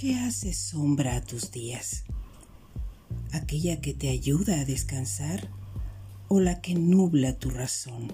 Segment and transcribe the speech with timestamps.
[0.00, 2.04] ¿Qué hace sombra a tus días?
[3.32, 5.50] ¿Aquella que te ayuda a descansar
[6.28, 8.10] o la que nubla tu razón?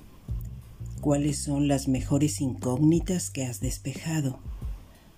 [1.00, 4.40] ¿Cuáles son las mejores incógnitas que has despejado?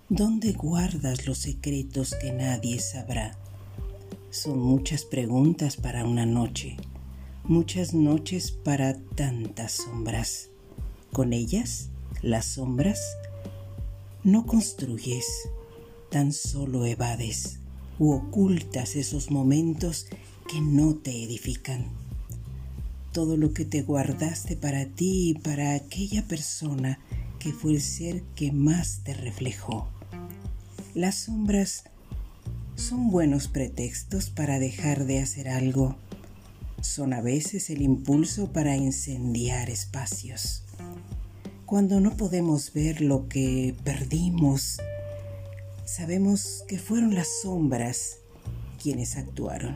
[0.09, 3.35] ¿Dónde guardas los secretos que nadie sabrá?
[4.29, 6.77] Son muchas preguntas para una noche,
[7.45, 10.49] muchas noches para tantas sombras.
[11.13, 11.89] Con ellas,
[12.21, 12.99] las sombras,
[14.23, 15.25] no construyes,
[16.09, 17.59] tan solo evades
[17.99, 20.07] u ocultas esos momentos
[20.49, 21.85] que no te edifican.
[23.11, 26.99] Todo lo que te guardaste para ti y para aquella persona
[27.39, 29.87] que fue el ser que más te reflejó.
[30.93, 31.83] Las sombras
[32.75, 35.95] son buenos pretextos para dejar de hacer algo.
[36.81, 40.63] Son a veces el impulso para incendiar espacios.
[41.65, 44.79] Cuando no podemos ver lo que perdimos,
[45.95, 48.17] sabemos que fueron las sombras
[48.81, 49.75] quienes actuaron.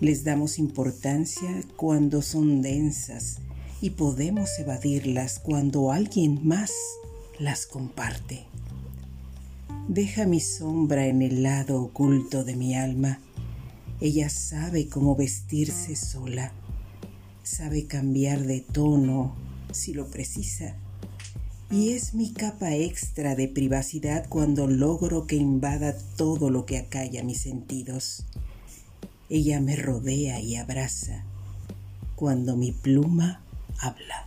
[0.00, 3.38] Les damos importancia cuando son densas
[3.82, 6.72] y podemos evadirlas cuando alguien más
[7.38, 8.46] las comparte.
[9.88, 13.20] Deja mi sombra en el lado oculto de mi alma.
[14.00, 16.52] Ella sabe cómo vestirse sola,
[17.42, 19.34] sabe cambiar de tono
[19.72, 20.74] si lo precisa
[21.70, 27.22] y es mi capa extra de privacidad cuando logro que invada todo lo que acalla
[27.22, 28.24] mis sentidos.
[29.28, 31.24] Ella me rodea y abraza
[32.16, 33.40] cuando mi pluma
[33.78, 34.26] habla.